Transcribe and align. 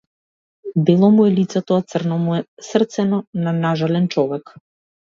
Бело 0.87 1.09
му 1.17 1.27
е 1.31 1.33
лицето, 1.35 1.77
а 1.77 1.85
црно 1.93 2.19
му 2.25 2.35
е 2.41 2.43
срцено 2.71 3.25
на 3.47 3.57
нажален 3.63 4.15
човек. 4.19 4.59